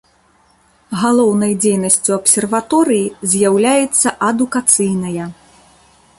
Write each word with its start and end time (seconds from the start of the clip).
Галоўнай 1.01 1.53
дзейнасцю 1.65 2.11
абсерваторыі 2.19 3.05
з'яўляецца 3.35 4.17
адукацыйная. 4.33 5.33